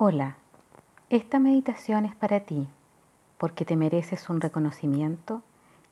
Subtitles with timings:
[0.00, 0.36] Hola,
[1.10, 2.68] esta meditación es para ti
[3.36, 5.42] porque te mereces un reconocimiento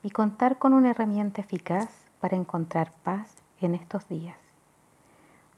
[0.01, 1.89] y contar con una herramienta eficaz
[2.21, 4.37] para encontrar paz en estos días.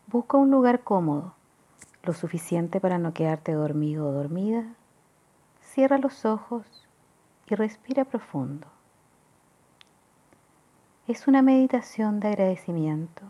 [0.07, 1.35] Busca un lugar cómodo,
[2.01, 4.65] lo suficiente para no quedarte dormido o dormida.
[5.61, 6.65] Cierra los ojos
[7.51, 8.65] y respira profundo.
[11.07, 13.21] Es una meditación de agradecimiento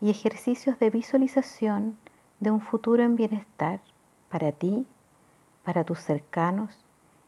[0.00, 1.96] y ejercicios de visualización
[2.40, 3.78] de un futuro en bienestar
[4.30, 4.86] para ti,
[5.64, 6.76] para tus cercanos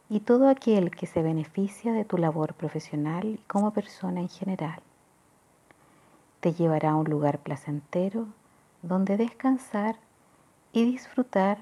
[0.09, 4.81] y todo aquel que se beneficia de tu labor profesional y como persona en general.
[6.39, 8.27] Te llevará a un lugar placentero
[8.81, 9.97] donde descansar
[10.71, 11.59] y disfrutar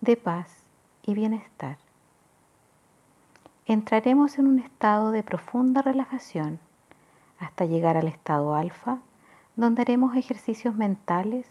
[0.00, 0.64] de paz
[1.02, 1.78] y bienestar.
[3.66, 6.58] Entraremos en un estado de profunda relajación
[7.38, 8.98] hasta llegar al estado alfa,
[9.56, 11.46] donde haremos ejercicios mentales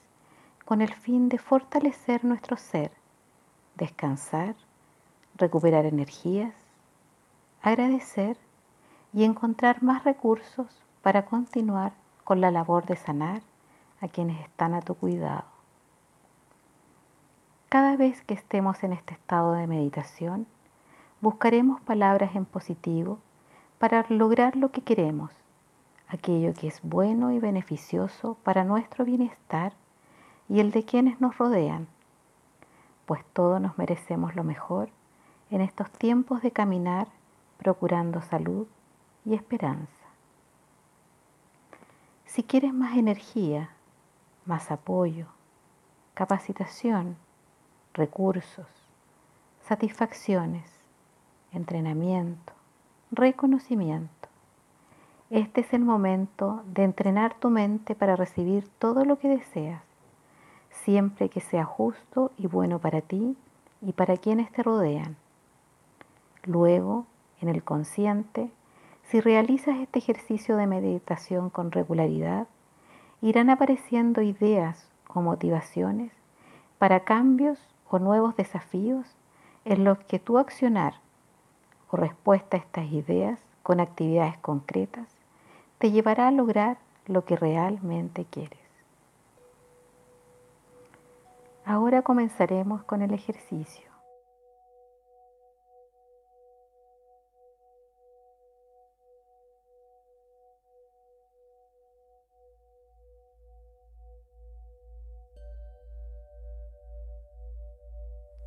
[0.65, 2.91] con el fin de fortalecer nuestro ser
[3.77, 4.55] descansar,
[5.35, 6.53] recuperar energías,
[7.61, 8.37] agradecer
[9.13, 13.41] y encontrar más recursos para continuar con la labor de sanar
[14.01, 15.45] a quienes están a tu cuidado.
[17.69, 20.47] Cada vez que estemos en este estado de meditación,
[21.21, 23.19] buscaremos palabras en positivo
[23.77, 25.31] para lograr lo que queremos,
[26.07, 29.73] aquello que es bueno y beneficioso para nuestro bienestar
[30.49, 31.87] y el de quienes nos rodean
[33.07, 34.89] pues todos nos merecemos lo mejor
[35.49, 37.07] en estos tiempos de caminar
[37.57, 38.67] procurando salud
[39.25, 39.87] y esperanza.
[42.25, 43.69] Si quieres más energía,
[44.45, 45.27] más apoyo,
[46.15, 47.15] capacitación,
[47.93, 48.67] recursos,
[49.61, 50.69] satisfacciones,
[51.53, 52.51] entrenamiento,
[53.09, 54.27] reconocimiento,
[55.29, 59.86] este es el momento de entrenar tu mente para recibir todo lo que deseas
[60.87, 63.35] siempre que sea justo y bueno para ti
[63.81, 65.17] y para quienes te rodean.
[66.43, 67.05] Luego,
[67.41, 68.49] en el consciente,
[69.03, 72.47] si realizas este ejercicio de meditación con regularidad,
[73.21, 76.13] irán apareciendo ideas o motivaciones
[76.77, 79.13] para cambios o nuevos desafíos
[79.65, 81.01] en los que tu accionar
[81.91, 85.09] o respuesta a estas ideas con actividades concretas
[85.79, 88.66] te llevará a lograr lo que realmente quieres.
[91.69, 93.91] Ahora comenzaremos con el ejercicio.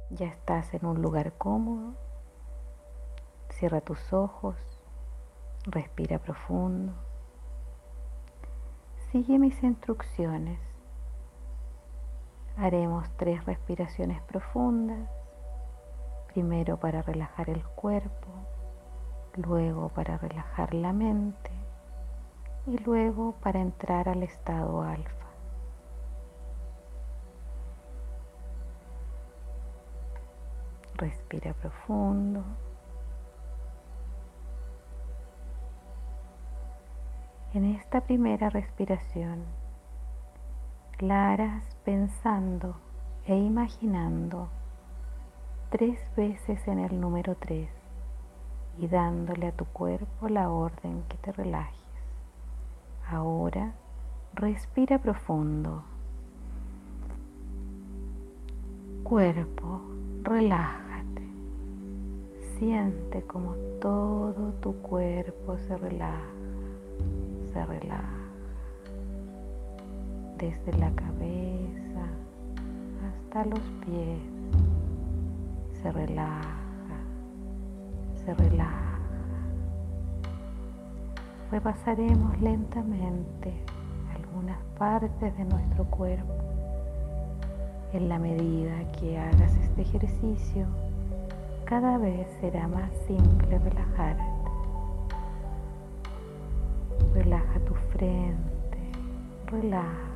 [0.08, 1.92] Ya estás en un lugar cómodo.
[3.50, 4.56] Cierra tus ojos.
[5.66, 6.94] Respira profundo.
[9.12, 10.69] Sigue mis instrucciones
[12.60, 15.08] Haremos tres respiraciones profundas,
[16.34, 18.28] primero para relajar el cuerpo,
[19.34, 21.50] luego para relajar la mente
[22.66, 25.26] y luego para entrar al estado alfa.
[30.96, 32.44] Respira profundo.
[37.54, 39.46] En esta primera respiración
[41.00, 42.76] claras pensando
[43.24, 44.50] e imaginando
[45.70, 47.70] tres veces en el número tres
[48.78, 51.80] y dándole a tu cuerpo la orden que te relajes.
[53.08, 53.72] Ahora
[54.34, 55.84] respira profundo.
[59.02, 59.80] Cuerpo,
[60.22, 61.22] relájate.
[62.58, 66.28] Siente como todo tu cuerpo se relaja,
[67.54, 68.19] se relaja
[70.40, 72.06] desde la cabeza
[73.06, 74.18] hasta los pies.
[75.82, 76.96] Se relaja,
[78.24, 78.98] se relaja.
[81.50, 83.52] Repasaremos lentamente
[84.14, 86.32] algunas partes de nuestro cuerpo.
[87.92, 90.66] En la medida que hagas este ejercicio,
[91.66, 94.24] cada vez será más simple relajarte.
[97.14, 98.78] Relaja tu frente,
[99.46, 100.09] relaja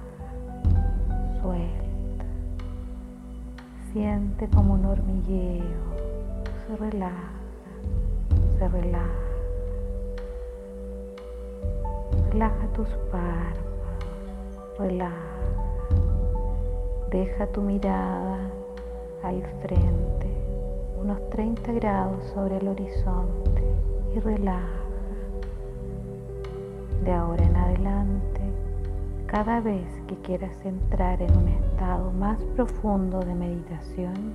[3.92, 5.62] Siente como un hormigueo.
[6.66, 7.30] Se relaja,
[8.58, 9.04] se relaja.
[12.30, 15.14] Relaja tus párpados, relaja.
[17.10, 18.50] Deja tu mirada
[19.22, 20.26] al frente,
[20.98, 23.62] unos 30 grados sobre el horizonte
[24.16, 24.80] y relaja.
[27.04, 28.33] De ahora en adelante
[29.34, 34.32] cada vez que quieras entrar en un estado más profundo de meditación,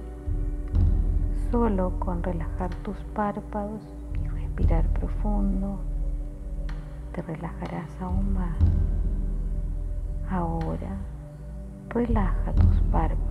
[1.51, 3.81] Solo con relajar tus párpados
[4.21, 5.79] y respirar profundo,
[7.13, 8.57] te relajarás aún más.
[10.29, 10.97] Ahora,
[11.87, 13.23] relaja tus párpados.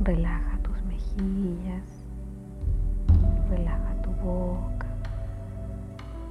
[0.00, 2.04] Relaja tus mejillas,
[3.48, 4.86] relaja tu boca,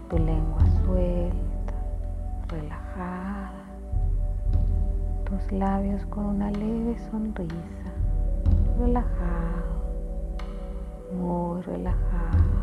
[0.09, 1.73] tu lengua suelta,
[2.49, 3.51] relajada,
[5.25, 7.91] tus labios con una leve sonrisa,
[8.77, 9.71] relajado,
[11.17, 12.61] muy relajado,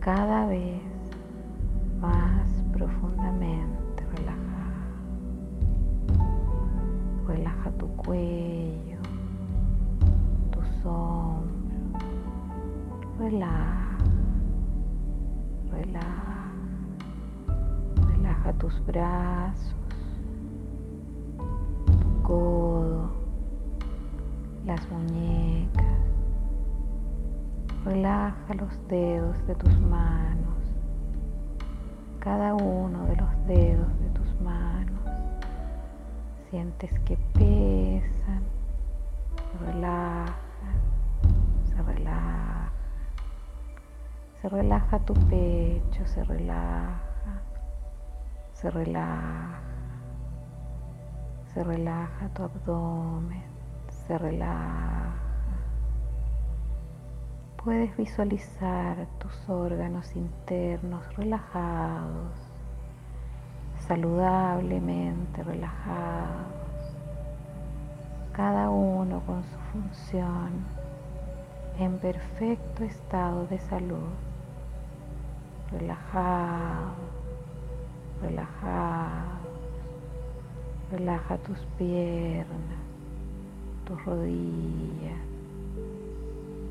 [0.00, 0.82] cada vez
[2.00, 4.36] más profundamente relajado.
[7.26, 8.86] Relaja tu cuello
[13.18, 13.96] relaja,
[15.70, 16.35] relaja,
[18.54, 19.74] tus brazos,
[22.22, 23.10] codo,
[24.64, 25.84] las muñecas,
[27.84, 30.56] relaja los dedos de tus manos,
[32.18, 35.00] cada uno de los dedos de tus manos,
[36.50, 38.42] sientes que pesan,
[39.60, 40.46] relaja
[41.76, 42.72] se relaja,
[44.40, 47.00] se relaja tu pecho, se relaja,
[48.60, 49.60] se relaja,
[51.52, 53.42] se relaja tu abdomen,
[53.88, 55.12] se relaja.
[57.62, 62.32] Puedes visualizar tus órganos internos relajados,
[63.86, 66.96] saludablemente relajados,
[68.32, 70.64] cada uno con su función
[71.78, 74.14] en perfecto estado de salud,
[75.70, 77.05] relajado,
[78.22, 79.38] relajado,
[80.90, 82.78] relaja tus piernas,
[83.86, 85.20] tus rodillas,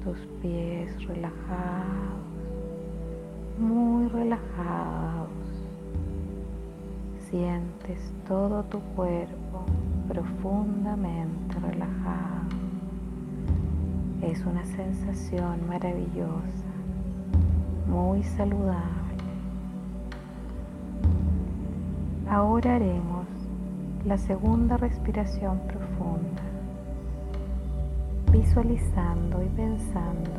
[0.04, 2.24] tus pies relajados,
[3.60, 5.30] muy relajados.
[7.30, 9.66] Sientes todo tu cuerpo
[10.08, 12.46] profundamente relajado.
[14.22, 16.70] Es una sensación maravillosa,
[17.88, 19.05] muy saludable.
[22.30, 23.28] Ahora haremos
[24.06, 26.42] la segunda respiración profunda,
[28.32, 30.32] visualizando y pensando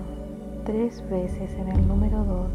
[0.65, 2.53] tres veces en el número dos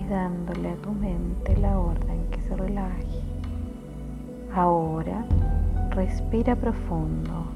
[0.00, 3.20] y dándole a tu mente la orden que se relaje.
[4.54, 5.24] Ahora
[5.90, 7.46] respira profundo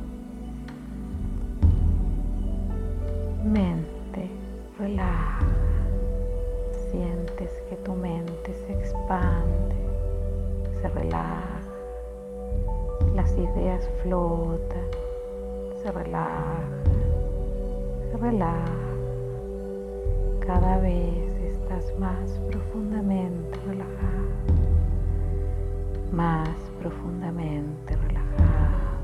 [3.45, 4.31] mente,
[4.79, 5.41] relaja.
[6.91, 9.77] Sientes que tu mente se expande,
[10.85, 11.61] se relaja.
[13.15, 14.85] Las ideas flotan,
[15.83, 16.59] se relaja,
[18.11, 18.65] se relaja.
[20.41, 24.29] Cada vez estás más profundamente relajado,
[26.13, 26.51] más
[26.83, 28.99] profundamente relajado,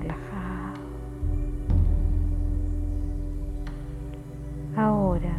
[0.00, 0.80] relajado.
[4.76, 5.36] Ahora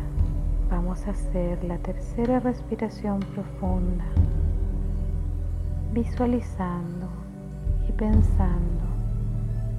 [0.69, 4.05] vamos a hacer la tercera respiración profunda,
[5.95, 7.07] visualizando
[7.87, 8.81] y pensando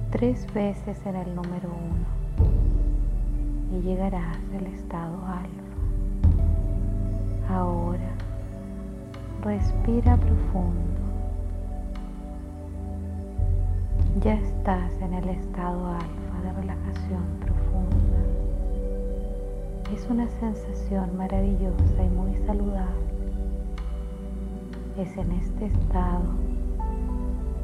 [0.09, 2.07] tres veces en el número uno
[3.71, 5.77] y llegarás al estado alfa.
[7.53, 8.09] Ahora
[9.43, 10.97] respira profundo.
[14.23, 18.23] Ya estás en el estado alfa de relajación profunda.
[19.93, 23.06] Es una sensación maravillosa y muy saludable.
[24.97, 26.23] Es en este estado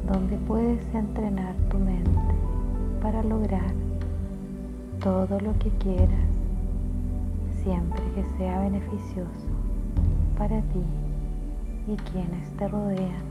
[0.07, 2.11] donde puedes entrenar tu mente
[3.01, 3.73] para lograr
[4.99, 6.29] todo lo que quieras,
[7.63, 9.47] siempre que sea beneficioso
[10.37, 10.83] para ti
[11.87, 13.23] y quienes te rodean.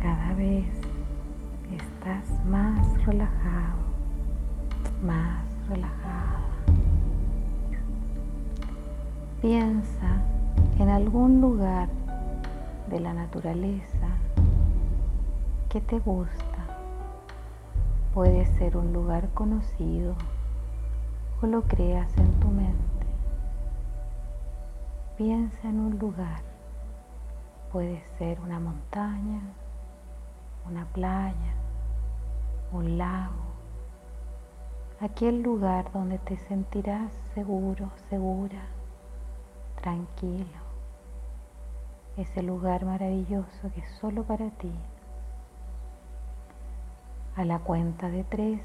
[0.00, 0.68] Cada vez
[1.72, 3.78] estás más relajado,
[5.02, 6.57] más relajada.
[9.40, 10.20] Piensa
[10.80, 11.88] en algún lugar
[12.90, 14.08] de la naturaleza
[15.68, 16.66] que te gusta.
[18.12, 20.16] Puede ser un lugar conocido
[21.40, 23.06] o lo creas en tu mente.
[25.16, 26.42] Piensa en un lugar.
[27.70, 29.40] Puede ser una montaña,
[30.68, 31.54] una playa,
[32.72, 33.54] un lago,
[35.00, 38.77] aquel lugar donde te sentirás seguro, segura,
[39.80, 40.68] tranquilo.
[42.16, 44.72] ese lugar maravilloso que es solo para ti.
[47.36, 48.60] A la cuenta de tres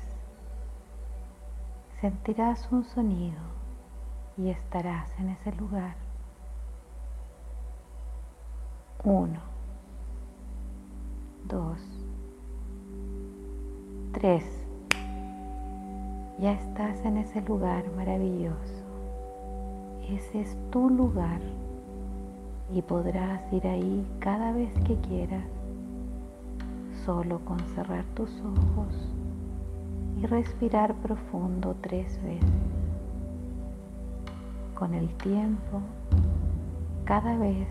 [2.01, 3.39] sentirás un sonido
[4.37, 5.95] y estarás en ese lugar.
[9.03, 9.39] Uno,
[11.45, 11.79] dos,
[14.13, 14.43] tres.
[16.39, 18.82] Ya estás en ese lugar maravilloso.
[20.09, 21.39] Ese es tu lugar
[22.73, 25.45] y podrás ir ahí cada vez que quieras,
[27.05, 29.09] solo con cerrar tus ojos
[30.21, 32.49] y respirar profundo tres veces.
[34.75, 35.81] Con el tiempo,
[37.05, 37.67] cada vez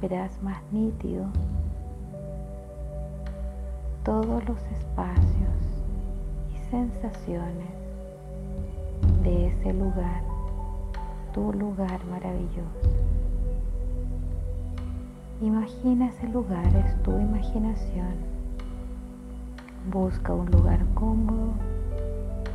[0.00, 1.26] verás más nítido
[4.04, 5.24] todos los espacios
[6.54, 7.70] y sensaciones
[9.22, 10.22] de ese lugar,
[11.34, 12.88] tu lugar maravilloso.
[15.42, 18.14] Imagina ese lugar, es tu imaginación.
[19.90, 21.54] Busca un lugar cómodo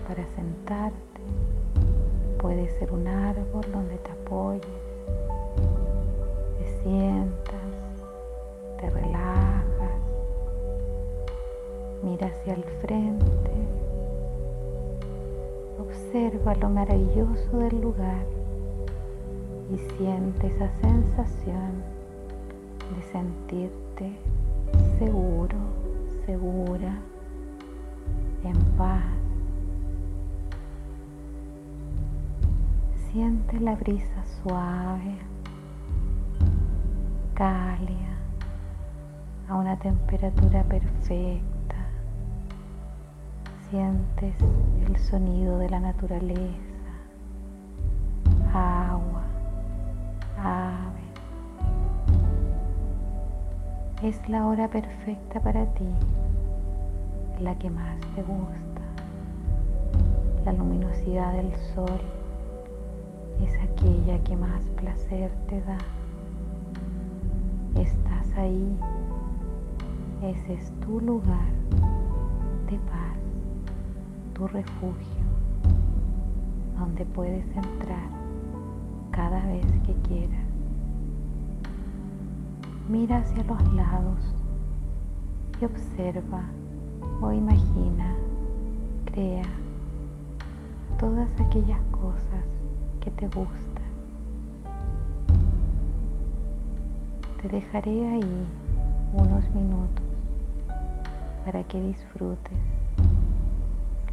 [0.07, 0.95] para sentarte.
[2.41, 4.63] Puede ser un árbol donde te apoyes,
[6.57, 8.05] te sientas,
[8.79, 9.99] te relajas,
[12.01, 13.51] mira hacia el frente,
[15.81, 18.38] observa lo maravilloso del lugar
[19.71, 21.83] y siente esa sensación
[22.95, 24.17] de sentirte
[24.97, 25.57] seguro,
[26.25, 26.93] segura,
[28.43, 29.03] en paz.
[33.11, 35.17] Siente la brisa suave,
[37.33, 38.17] cálida,
[39.47, 41.75] a una temperatura perfecta.
[43.69, 44.35] Sientes
[44.87, 46.59] el sonido de la naturaleza,
[48.53, 49.18] agua,
[54.03, 55.85] es la hora perfecta para ti,
[57.41, 58.81] la que más te gusta.
[60.45, 61.99] La luminosidad del sol
[63.43, 65.77] es aquella que más placer te da.
[67.75, 68.77] Estás ahí,
[70.23, 71.51] ese es tu lugar
[72.69, 73.17] de paz,
[74.33, 75.23] tu refugio,
[76.77, 78.28] donde puedes entrar
[79.19, 80.47] cada vez que quieras.
[82.87, 84.33] Mira hacia los lados
[85.59, 86.43] y observa
[87.21, 88.15] o imagina,
[89.11, 89.43] crea
[90.97, 92.45] todas aquellas cosas
[93.01, 93.89] que te gustan.
[97.41, 98.47] Te dejaré ahí
[99.15, 100.05] unos minutos
[101.43, 102.57] para que disfrutes.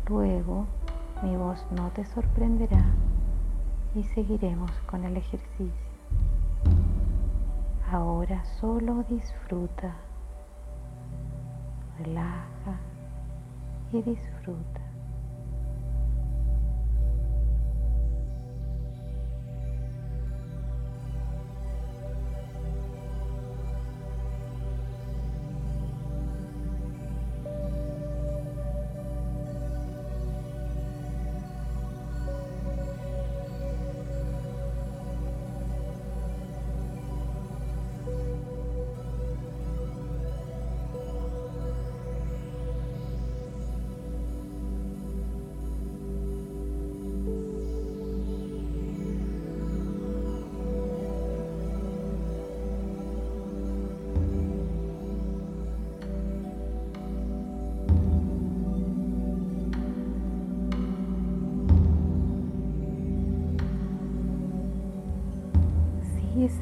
[0.09, 0.67] Luego
[1.23, 2.85] mi voz no te sorprenderá
[3.97, 5.73] y seguiremos con el ejercicio.
[7.91, 9.97] Ahora solo disfruta,
[11.99, 12.79] relaja
[13.93, 14.86] y disfruta.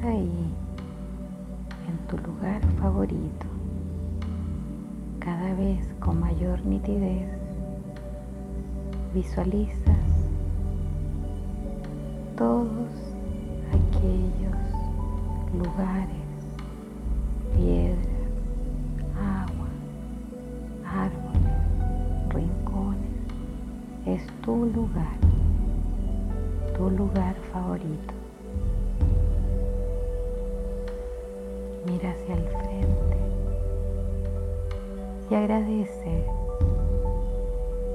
[0.02, 0.50] Ahí,
[1.86, 3.46] en tu lugar favorito,
[5.18, 7.28] cada vez con mayor nitidez,
[9.12, 9.98] visualizas
[12.34, 12.88] todos
[13.68, 14.56] aquellos
[15.52, 16.08] lugares,
[17.54, 18.08] piedras,
[19.18, 19.68] agua,
[20.86, 21.52] árboles,
[22.30, 23.10] rincones.
[24.06, 25.18] Es tu lugar,
[26.74, 28.23] tu lugar favorito.
[31.86, 33.16] Mira hacia el frente
[35.30, 36.24] y agradece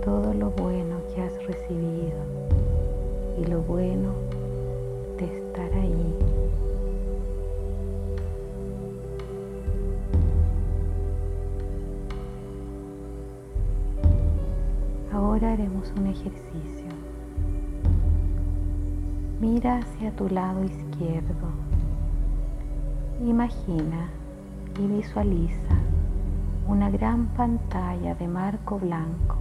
[0.04, 2.20] todo lo bueno que has recibido
[3.38, 4.14] y lo bueno
[5.18, 6.16] de estar ahí.
[15.12, 16.90] Ahora haremos un ejercicio.
[19.40, 21.70] Mira hacia tu lado izquierdo
[23.26, 24.08] Imagina
[24.80, 25.76] y visualiza
[26.70, 29.36] una gran pantalla de marco blanco.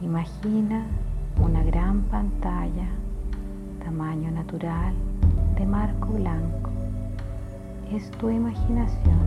[0.00, 0.86] Imagina
[1.42, 2.86] una gran pantalla
[3.84, 4.94] tamaño natural
[5.58, 6.70] de marco blanco.
[7.92, 9.18] Es tu imaginación,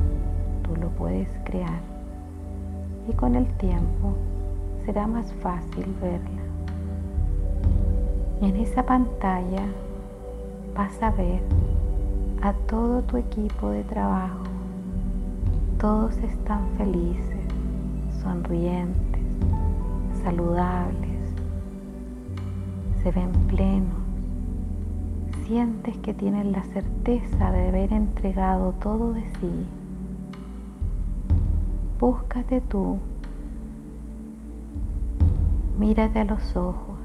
[0.63, 1.82] tú lo puedes crear
[3.10, 4.16] y con el tiempo
[4.86, 6.42] será más fácil verla.
[8.42, 9.66] En esa pantalla
[10.80, 11.42] vas a ver
[12.42, 14.46] a todo tu equipo de trabajo.
[15.78, 17.44] Todos están felices,
[18.22, 19.22] sonrientes,
[20.24, 21.34] saludables,
[23.04, 24.00] se ven plenos.
[25.46, 29.66] Sientes que tienen la certeza de haber entregado todo de sí.
[32.00, 33.00] Búscate tú
[35.78, 37.00] Mírate a los ojos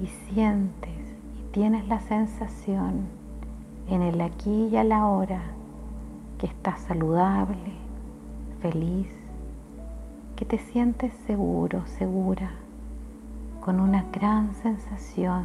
[0.00, 0.95] y sientes y
[1.56, 3.06] tienes la sensación
[3.88, 5.40] en el aquí y a la hora
[6.36, 7.72] que estás saludable,
[8.60, 9.08] feliz,
[10.36, 12.50] que te sientes seguro, segura,
[13.64, 15.44] con una gran sensación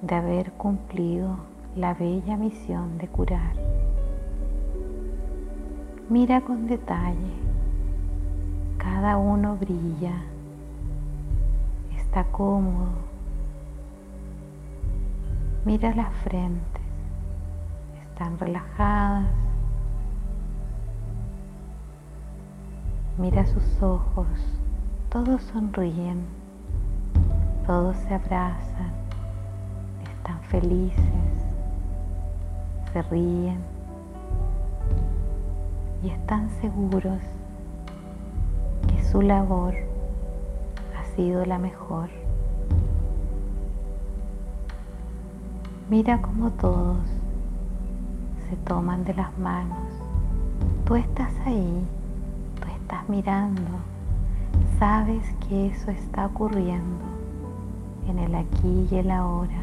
[0.00, 1.36] de haber cumplido
[1.76, 3.54] la bella misión de curar.
[6.08, 7.32] Mira con detalle
[8.76, 10.14] cada uno brilla,
[11.96, 13.11] está cómodo.
[15.64, 16.82] Mira las frentes,
[18.02, 19.26] están relajadas.
[23.18, 24.26] Mira sus ojos,
[25.10, 26.24] todos sonríen,
[27.66, 28.92] todos se abrazan,
[30.02, 30.96] están felices,
[32.92, 33.58] se ríen.
[36.02, 37.20] Y están seguros
[39.12, 39.74] su labor
[40.98, 42.21] ha sido la mejor.
[45.90, 46.98] Mira cómo todos
[48.48, 49.78] se toman de las manos.
[50.84, 51.84] Tú estás ahí,
[52.60, 53.70] tú estás mirando,
[54.78, 57.04] sabes que eso está ocurriendo
[58.08, 59.62] en el aquí y el ahora.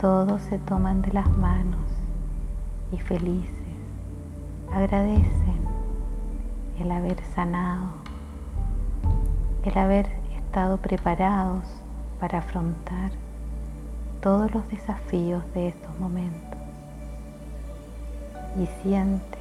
[0.00, 1.86] Todos se toman de las manos
[2.92, 3.58] y felices
[4.72, 5.58] agradecen
[6.78, 7.88] el haber sanado,
[9.64, 11.64] el haber estado preparados
[12.20, 13.10] para afrontar
[14.20, 16.58] todos los desafíos de estos momentos
[18.56, 19.38] y sientes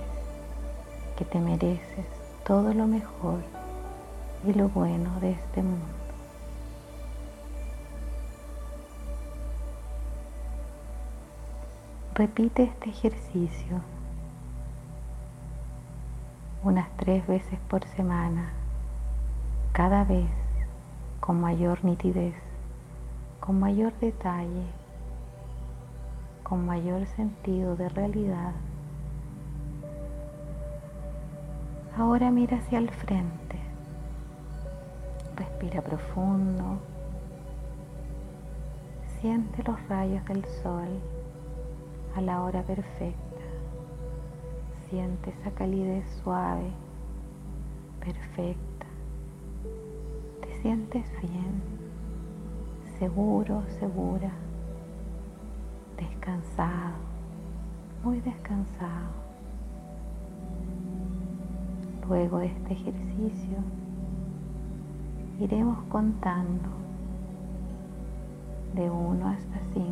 [1.18, 2.06] que te mereces
[2.46, 3.40] todo lo mejor
[4.46, 5.86] y lo bueno de este mundo.
[12.14, 13.82] Repite este ejercicio
[16.64, 18.52] unas tres veces por semana,
[19.72, 20.30] cada vez
[21.20, 22.34] con mayor nitidez,
[23.48, 24.66] con mayor detalle,
[26.44, 28.52] con mayor sentido de realidad.
[31.98, 33.58] Ahora mira hacia el frente,
[35.38, 36.78] respira profundo,
[39.22, 41.00] siente los rayos del sol
[42.18, 43.28] a la hora perfecta
[44.90, 46.72] siente esa calidez suave,
[48.00, 48.86] perfecta.
[50.42, 51.87] Te sientes bien,
[53.00, 54.32] seguro, segura,
[55.98, 56.96] descansado,
[58.04, 59.28] muy descansado.
[62.08, 63.58] Luego de este ejercicio
[65.40, 66.70] iremos contando
[68.74, 69.88] de 1 hasta 5.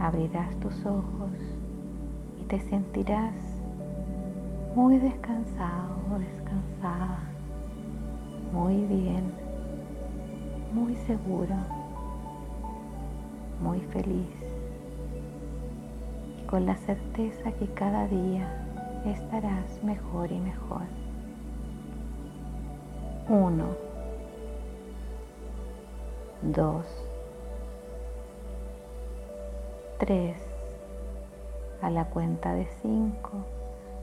[0.00, 1.30] Abrirás tus ojos
[2.48, 3.34] te sentirás
[4.76, 7.20] muy descansado, descansada,
[8.52, 9.43] muy bien,
[10.74, 11.54] muy seguro,
[13.60, 14.26] muy feliz
[16.42, 18.44] y con la certeza que cada día
[19.06, 20.82] estarás mejor y mejor.
[23.28, 23.66] Uno,
[26.42, 26.84] dos,
[29.98, 30.36] tres,
[31.82, 33.30] a la cuenta de cinco,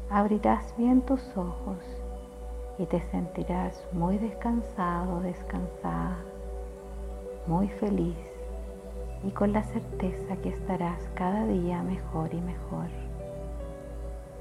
[0.09, 1.79] abrirás bien tus ojos
[2.77, 6.17] y te sentirás muy descansado, descansada,
[7.47, 8.17] muy feliz
[9.23, 12.87] y con la certeza que estarás cada día mejor y mejor.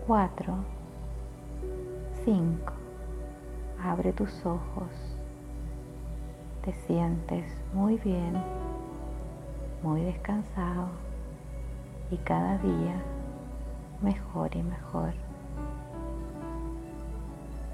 [0.06, 0.54] 4.
[2.24, 2.72] 5.
[3.82, 5.16] Abre tus ojos.
[6.64, 8.34] Te sientes muy bien,
[9.82, 10.88] muy descansado
[12.10, 13.02] y cada día
[14.02, 15.14] mejor y mejor.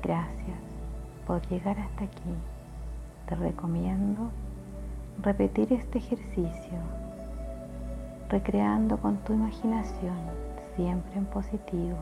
[0.03, 0.59] Gracias
[1.27, 2.35] por llegar hasta aquí.
[3.29, 4.31] Te recomiendo
[5.23, 6.79] repetir este ejercicio
[8.29, 10.17] recreando con tu imaginación,
[10.75, 11.97] siempre en positivo,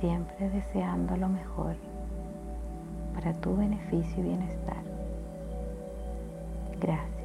[0.00, 1.76] siempre deseando lo mejor
[3.14, 4.82] para tu beneficio y bienestar.
[6.80, 7.15] Gracias.